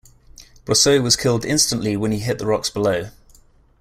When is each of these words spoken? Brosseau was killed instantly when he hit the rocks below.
Brosseau 0.65 1.03
was 1.03 1.15
killed 1.15 1.45
instantly 1.45 1.95
when 1.95 2.11
he 2.11 2.17
hit 2.21 2.39
the 2.39 2.47
rocks 2.47 2.71
below. 2.71 3.11